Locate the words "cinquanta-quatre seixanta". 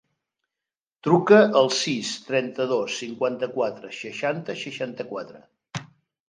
3.03-4.59